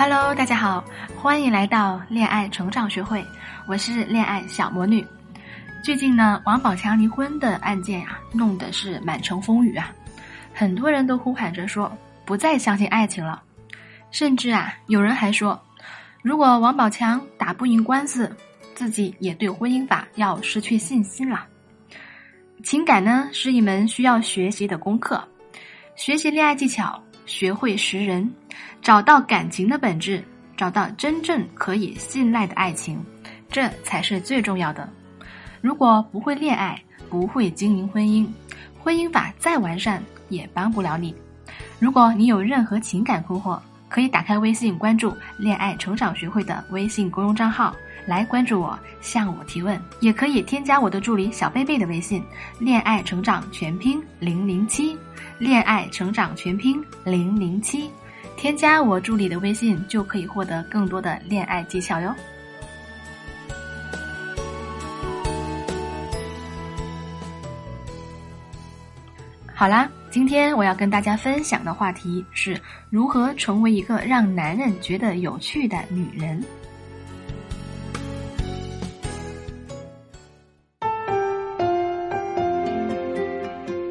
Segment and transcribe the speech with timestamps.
[0.00, 0.84] Hello，大家好，
[1.16, 3.26] 欢迎来到恋爱成长学会，
[3.66, 5.04] 我是恋爱小魔女。
[5.82, 9.92] 最近呢，王宝强离婚的案件啊，弄得是满城风雨啊，
[10.54, 11.90] 很多人都呼喊着说
[12.24, 13.42] 不再相信爱情了，
[14.12, 15.60] 甚至啊，有人还说，
[16.22, 18.32] 如果王宝强打不赢官司，
[18.76, 21.44] 自己也对婚姻法要失去信心了。
[22.62, 25.20] 情感呢，是一门需要学习的功课，
[25.96, 27.02] 学习恋爱技巧。
[27.28, 28.28] 学会识人，
[28.80, 30.24] 找到感情的本质，
[30.56, 32.98] 找到真正可以信赖的爱情，
[33.50, 34.88] 这才是最重要的。
[35.60, 38.26] 如果不会恋爱，不会经营婚姻，
[38.80, 41.14] 婚姻法再完善也帮不了你。
[41.78, 47.74] 如果你有任何情感困惑，可以打开微信关注“恋爱成长学会”的微信公众账号。
[48.06, 52.24] 来关注我，向我提问，也可以添加我的助理小贝贝的微信
[52.58, 54.96] “恋爱成长全拼零零七”，
[55.38, 57.90] 恋爱成长全拼零零七，
[58.34, 62.14] 添加我助理的微信就可以获得更多的恋爱技巧哟。
[69.54, 76.42] 好啦，今天我要跟大家分享的话题是如何成为一个让男人觉得有趣的女人。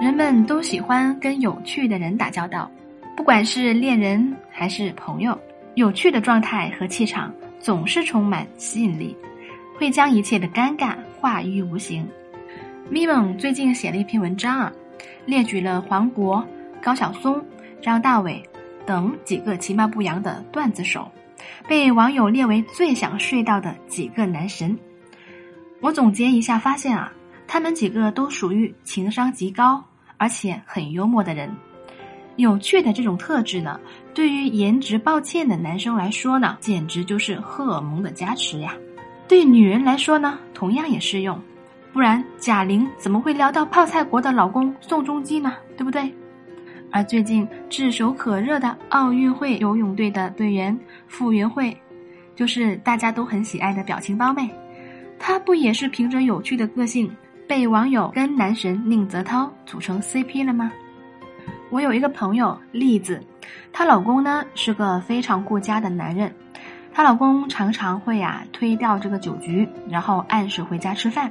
[0.00, 2.70] 人们都喜欢跟有趣的人打交道，
[3.14, 5.38] 不管是恋人还是朋友，
[5.74, 9.14] 有趣的状态和气场总是充满吸引力，
[9.78, 12.08] 会将一切的尴尬化于无形。
[12.88, 14.72] 咪蒙最近写了一篇文章啊，
[15.28, 16.42] 列举了黄渤、
[16.82, 17.44] 高晓松、
[17.82, 18.42] 张大伟
[18.86, 21.06] 等几个其貌不扬的段子手，
[21.68, 24.74] 被网友列为最想睡到的几个男神。
[25.82, 27.12] 我总结一下发现啊，
[27.46, 29.84] 他们几个都属于情商极高。
[30.20, 31.54] 而且很幽默的人，
[32.34, 33.78] 有趣的这种特质呢，
[34.12, 38.74] 对于颜值抱歉的男生来说呢，简直就是荷尔蒙的加持呀。
[39.28, 41.38] 对女人来说呢，同样也适用。
[41.98, 45.52] 不然贾玲怎么会聊到泡菜国的老公宋仲基呢？
[45.76, 46.14] 对不对？
[46.92, 50.78] 而最近炙手可热的奥运会游泳队的队员
[51.08, 51.76] 傅园慧，
[52.36, 54.48] 就是大家都很喜爱的表情包妹，
[55.18, 57.10] 她不也是凭着有趣的个性？
[57.48, 60.70] 被网友跟男神宁泽涛组成 CP 了吗？
[61.68, 63.20] 我有一个朋友栗子，
[63.72, 66.32] 她老公呢是个非常顾家的男人，
[66.92, 71.28] 她老公常常会呀推掉这个酒局，然后按时回家吃饭。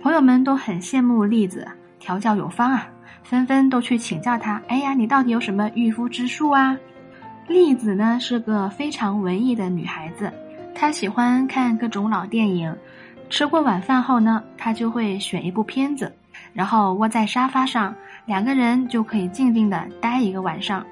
[0.00, 1.66] 朋友们都很羡慕栗子
[1.98, 2.88] 调教有方啊，
[3.24, 4.62] 纷纷都去请教他。
[4.68, 6.76] 哎呀，你到底有什么御夫之术啊？
[7.48, 10.32] 栗子呢是个非常文艺的女孩子，
[10.74, 12.74] 她喜欢看各种老电影。
[13.28, 16.12] 吃过晚饭后呢，她就会选一部片子，
[16.52, 17.94] 然后窝在沙发上，
[18.24, 20.84] 两个人就可以静静的待一个晚上。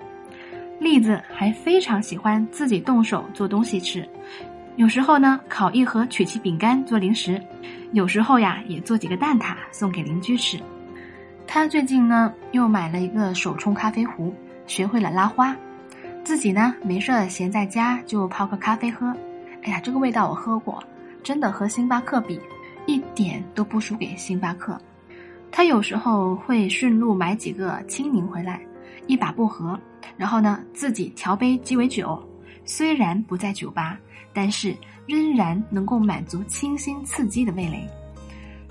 [0.81, 4.07] 栗子还非常喜欢自己动手做东西吃，
[4.75, 7.41] 有时候呢烤一盒曲奇饼干做零食，
[7.93, 10.59] 有时候呀也做几个蛋挞送给邻居吃。
[11.47, 14.35] 他最近呢又买了一个手冲咖啡壶，
[14.67, 15.57] 学会了拉花，
[16.25, 19.15] 自己呢没事闲在家就泡个咖啡喝。
[19.63, 20.83] 哎呀，这个味道我喝过。
[21.23, 22.41] 真的和星巴克比，
[22.87, 24.81] 一点都不输给星巴克。
[25.51, 28.61] 他有时候会顺路买几个青柠回来，
[29.09, 29.77] 一把薄荷，
[30.17, 32.23] 然后呢自己调杯鸡尾酒。
[32.65, 33.99] 虽然不在酒吧，
[34.33, 34.77] 但是
[35.07, 37.89] 仍然能够满足清新刺激的味蕾。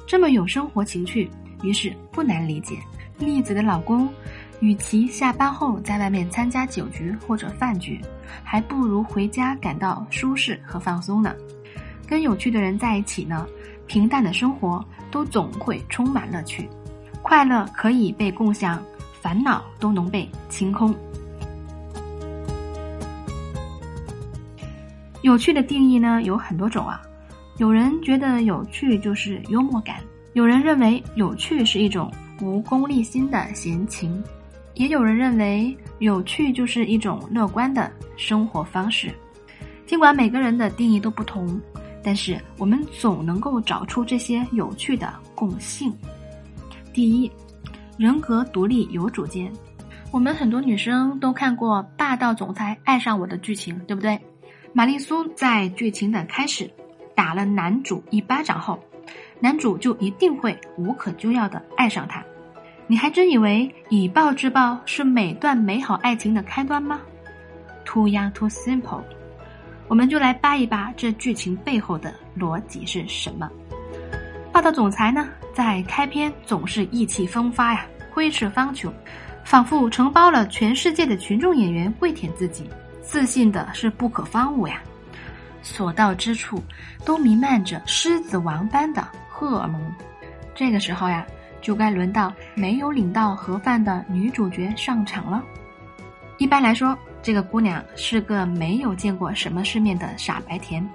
[0.07, 1.29] 这么有生活情趣，
[1.63, 2.77] 于是不难理解，
[3.17, 4.07] 栗子的老公，
[4.59, 7.99] 与其下班后在外面参加酒局或者饭局，
[8.43, 11.33] 还不如回家感到舒适和放松呢。
[12.07, 13.47] 跟有趣的人在一起呢，
[13.87, 16.69] 平淡的生活都总会充满乐趣，
[17.23, 18.83] 快乐可以被共享，
[19.21, 20.93] 烦恼都能被清空。
[25.25, 27.01] 有趣的定义呢有很多种啊，
[27.57, 29.95] 有人觉得有趣就是幽默感，
[30.33, 32.13] 有人认为有趣是一种
[32.43, 34.23] 无功利心的闲情，
[34.75, 39.11] 也有人认为有趣就是一种乐观的生活方式。
[39.87, 41.59] 尽管每个人的定义都不同。
[42.03, 45.91] 但是我们总能够找出这些有趣的共性。
[46.93, 47.31] 第一，
[47.97, 49.51] 人格独立有主见。
[50.11, 54.19] 我们很多女生都看过霸道总裁爱上我的剧情，对不对？
[54.77, 56.69] 玛丽苏在剧情的开始
[57.15, 58.77] 打了男主一巴掌后，
[59.39, 62.21] 男主就一定会无可救药的爱上她。
[62.85, 66.99] 你还真以为以暴制暴是每段美好爱情的开端吗
[67.85, 69.01] ？Too young, too simple。
[69.87, 73.49] 我们就来扒一扒这剧情背后的逻辑是什么。
[74.51, 78.91] 霸道总裁呢，在开篇总是意气风发呀，挥斥方遒，
[79.45, 82.69] 仿佛承包了全世界的群众演员跪舔自己，
[83.05, 84.81] 自信的是不可方物呀。
[85.61, 86.61] 所到之处
[87.05, 89.81] 都弥漫着狮子王般的荷尔蒙。
[90.53, 91.25] 这个时候呀。
[91.61, 95.43] 就该轮到没有领到盒饭的女主角上场了。
[96.37, 100.87] 一般来说，这个姑娘是个没有见过什么世面的傻白甜，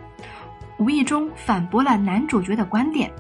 [0.79, 3.11] 无意中反驳了男主角的观点，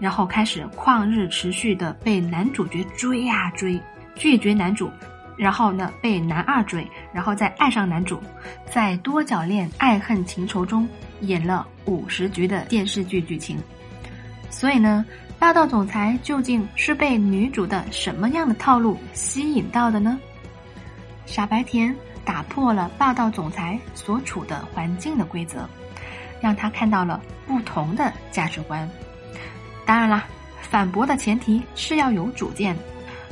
[0.00, 3.78] 然后开始旷日持续的被男主角追呀追，
[4.14, 4.90] 拒绝男主，
[5.36, 8.22] 然后呢被男二追，然后再爱上男主，
[8.70, 10.86] 在多角恋爱恨情仇中
[11.22, 13.58] 演了五十局的电视剧剧情。
[14.50, 15.02] 所以呢。
[15.38, 20.18] 霸道总裁究竟是被女主的什么样的套路吸引到的呢？
[21.26, 25.68] 傻白甜打破了霸道总裁所处的环境的规则，
[26.40, 28.88] 让他看到了不同的价值观。
[29.84, 30.24] 当然啦，
[30.62, 32.74] 反驳的前提是要有主见，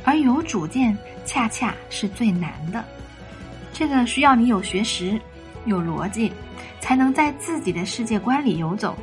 [0.05, 0.95] 而有主见
[1.25, 2.85] 恰恰是最难的。
[3.75, 5.21] 这个需要你有学识、
[5.67, 6.33] 有逻辑，
[6.81, 8.97] 才能在自己的世界观里游走。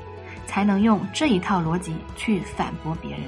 [0.48, 3.22] 才能用这一套逻辑去反驳别人。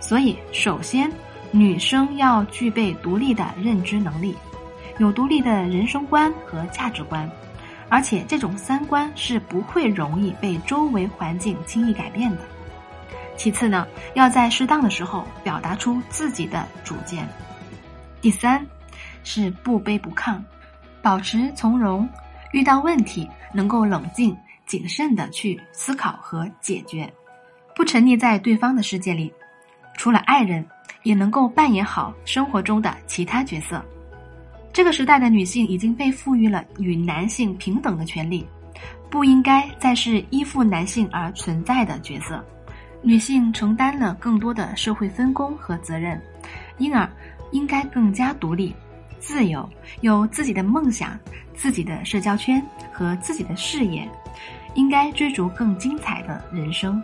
[0.00, 1.08] 所以，首先，
[1.52, 4.36] 女生要具备独立的认知能力，
[4.98, 7.30] 有独立的人生观和价值观，
[7.88, 12.38] 而且这种三观是不会容易被周围环境轻易改变的。
[13.36, 17.24] 其次呢，要在适当的时候表达出自己的主见。
[18.20, 18.66] 第三，
[19.22, 20.40] 是不卑不亢，
[21.02, 22.08] 保持从容，
[22.52, 24.36] 遇到问题能够冷静。
[24.66, 27.12] 谨慎的去思考和解决，
[27.74, 29.32] 不沉溺在对方的世界里。
[29.96, 30.64] 除了爱人，
[31.02, 33.84] 也能够扮演好生活中的其他角色。
[34.72, 38.46] 这个时代的女性已经被赋予了与男性平等的权利，
[39.10, 42.40] 不应该再是依附男性而存在的角色。
[43.02, 46.22] 女性承担了更多的社会分工和责任，
[46.78, 47.10] 因而
[47.50, 48.72] 应该更加独立、
[49.20, 49.68] 自由，
[50.00, 51.16] 有自己的梦想、
[51.54, 52.60] 自己的社交圈
[52.92, 54.08] 和自己的事业。
[54.74, 57.02] 应该追逐更精彩的人生。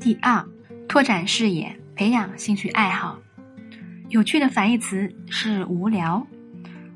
[0.00, 0.44] 第二，
[0.88, 3.16] 拓展视野，培养兴趣爱好。
[4.08, 6.26] 有趣的反义词是无聊。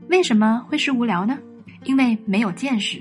[0.08, 1.38] 为什么会是无聊呢？
[1.84, 3.00] 因为没有见识。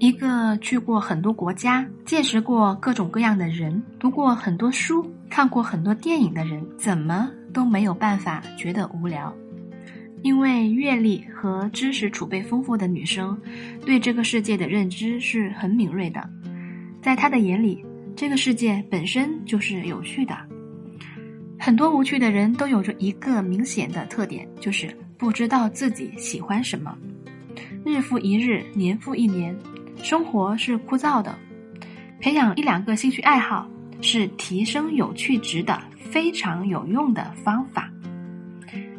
[0.00, 7.30] 一个去过很多国家、见识过各种各样的人、读过很多书、看过很多电影的人，怎么？
[7.52, 9.30] 都没有办法觉得无聊，
[10.22, 13.38] 因为阅历和知识储备丰富的女生，
[13.84, 16.26] 对这个世界的认知是很敏锐的，
[17.02, 17.84] 在她的眼里，
[18.16, 20.34] 这个世界本身就是有趣的。
[21.58, 24.88] 很多无趣的人都有着一个明显的特点，就是
[25.18, 26.96] 不知道自己喜欢什么。
[27.84, 29.54] 日复一日，年复一年，
[30.02, 31.34] 生活是枯燥的，
[32.20, 33.68] 培养一两个兴趣爱好
[34.00, 35.80] 是提升有趣值的。
[36.10, 37.88] 非常有用的方法，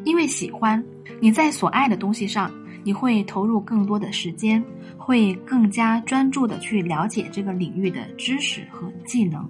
[0.02, 0.82] 因为喜欢
[1.20, 2.50] 你在所爱的东西上，
[2.84, 4.64] 你会投入更多的时间，
[4.96, 9.46] 会更加专注的去了解这个领域的知识和技能，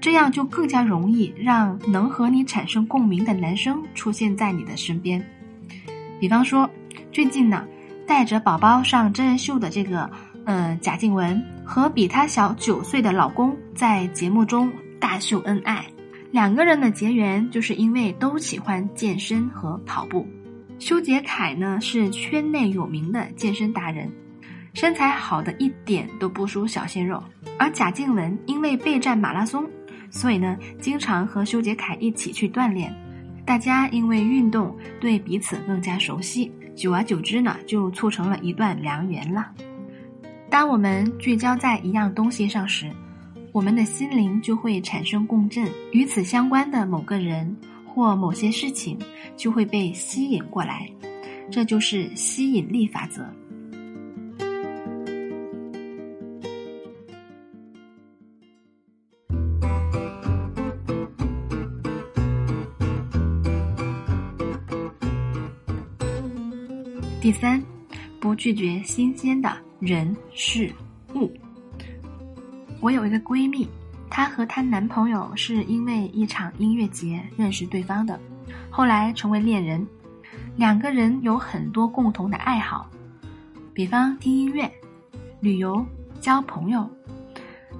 [0.00, 5.24] 这样就更加容易让能和你产生共鸣的男生出现在你的身边。
[6.18, 6.68] 比方说，
[7.12, 7.64] 最近呢，
[8.04, 10.10] 带着宝宝上真人秀的这个，
[10.46, 15.84] 嗯，贾静雯和比她小九岁的老公在节目中大秀恩爱。
[16.30, 20.26] 两个人的结缘就是因为都喜欢健身和跑步。
[20.78, 24.08] 修杰楷呢是圈内有名的健身达人，
[24.72, 27.22] 身材好的一点都不输小鲜肉。
[27.58, 29.68] 而贾静雯因为备战马拉松，
[30.10, 32.94] 所以呢经常和修杰楷一起去锻炼。
[33.44, 39.50] 大家因为运动对彼此更加熟悉，久而久之呢就促成了一段良缘了。
[40.50, 42.90] 当我们聚焦在一样东西上时。
[43.52, 48.98] 我们的心灵就会产生共振，与此相关的某个人或某些事情
[49.34, 50.86] 就会被吸引过来，
[51.50, 53.26] 这就是吸引力法则。
[67.22, 67.64] 第三，
[68.26, 70.68] 不拒绝新鲜的人事
[71.14, 71.32] 物。
[72.80, 73.68] 我有一个闺蜜，
[74.10, 78.18] 她和她男朋友是因为一场音乐节认识对方的，
[78.68, 79.86] 后来成为恋人。
[80.56, 82.90] 两个人有很多共同的爱好，
[83.72, 84.68] 比方听音乐、
[85.38, 85.86] 旅游、
[86.20, 86.84] 交朋友。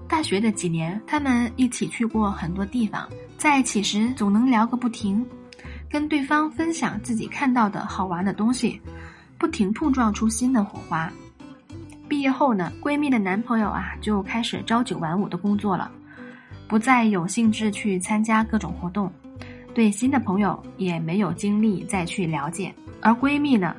[0.06, 5.26] 大学的几年，他们一起去过很多地方，在一起时总能聊个不停，
[5.90, 8.80] 跟对方分享自己看到的好玩的东西，
[9.38, 11.10] 不停碰撞出新的火花。
[12.08, 15.90] 毕业后呢，闺蜜的男朋友啊就开始朝九晚五的工作了，
[16.68, 19.12] 不再有兴致去参加各种活动，
[19.74, 22.72] 对新的朋友也没有精力再去了解。
[23.00, 23.74] 而闺蜜呢，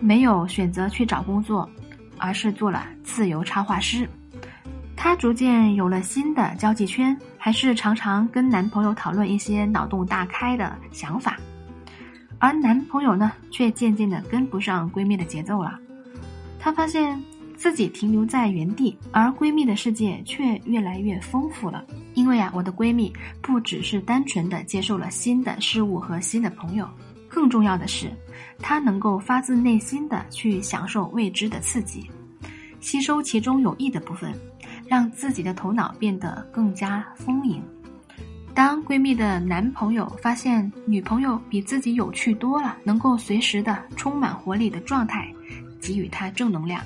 [0.00, 1.68] 没有选择去找工作，
[2.16, 4.08] 而是做了自由插画师。
[4.96, 11.38] 她逐渐有了新的交际圈，还是常常跟男朋友讨论一些脑洞大开的想法，
[12.38, 15.78] 而男朋友呢，却渐渐的跟不上闺蜜的节奏了。
[16.58, 17.20] 她发现
[17.56, 21.84] 自己停留在原地，而闺蜜的世界却越来越丰富了。
[22.14, 26.88] 因为啊，我的闺蜜不只是单纯的接受了新的事物和新的朋友，
[27.28, 28.10] 更重要的是，
[28.58, 32.08] 她能够发自内心的去享受未知的刺激，
[32.80, 34.32] 吸收其中有益的部分。
[34.86, 37.62] 让自己的头脑变得更加丰盈。
[38.58, 45.32] 当闺蜜的男朋友发现女朋友比自己有趣多了，能够随时的充满活力的状态，
[45.80, 46.82] 给予她正能量，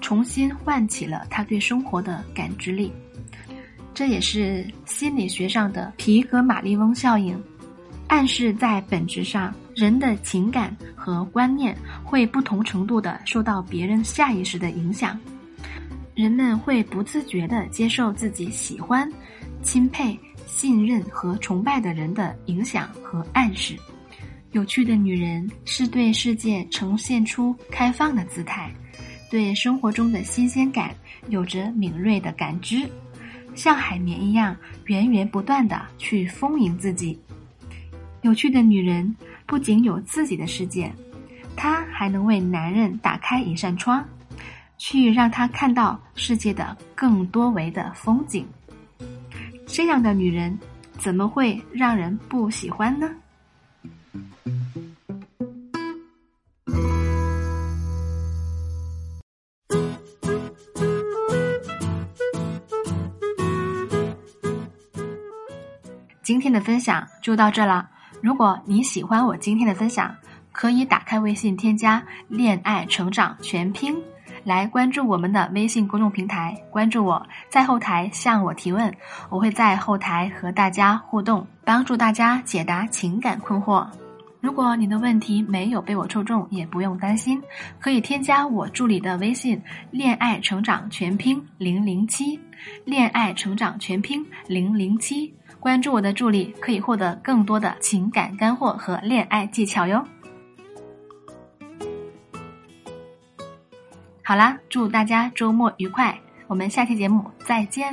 [0.00, 2.92] 重新唤起了她对生活的感知力。
[3.92, 7.36] 这也是心理学上的皮格马利翁效应，
[8.06, 15.18] 暗示在本质上，人的情感和观念会不同程度的受到别人下意识的影响。
[16.14, 19.10] 人们会不自觉地接受自己喜欢、
[19.60, 20.16] 钦佩、
[20.50, 23.76] 信任和崇拜的人的影响和暗示。
[24.50, 28.70] 有趣的女人是对世界呈现出开放的姿态，
[29.30, 30.94] 对生活中的新鲜感
[31.28, 32.88] 有着敏锐的感知，
[33.54, 37.18] 像海绵一样源源不断地去丰盈自己。
[38.22, 39.16] 有趣的女人
[39.46, 40.92] 不仅有自己的世界，
[41.56, 44.04] 她还能为男人打开一扇窗。
[44.82, 48.46] 去让他看到世界的更多维的风景，
[49.72, 50.58] 这样的女人
[50.98, 53.08] 怎么会让人不喜欢呢？
[66.22, 67.88] 今天的分享就到这了。
[68.20, 70.14] 如果你喜欢我今天的分享，
[70.52, 73.96] 可以打开微信添加“恋爱成长全拼”。
[74.44, 78.92] 来关注我们的微信公众平台，关注我在后台向我提问，
[79.28, 83.86] 我会在后台和大家互动，帮助大家解答情感困惑。
[84.40, 87.42] 如果你的问题没有被我抽中，也不用担心，
[87.78, 89.60] 可以添加我助理的微信
[89.92, 92.40] “恋爱成长全拼零零七”，
[92.86, 100.02] 恋爱成长全拼零零七，关注我的助理可以获得更多的情感干货和恋爱技巧哟。
[104.30, 106.16] 好啦，祝大家周末愉快！
[106.46, 107.92] 我们下期节目再见。